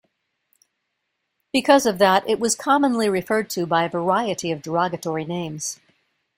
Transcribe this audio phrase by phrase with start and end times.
[1.53, 5.79] Because of that it was commonly referred to by a variety of derogatory names.